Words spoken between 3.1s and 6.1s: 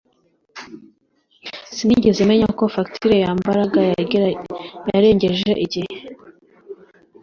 ya Mbaraga yarengeje igihe